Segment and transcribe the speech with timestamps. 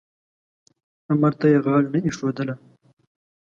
[1.11, 2.55] امر ته یې غاړه نه ایښودله.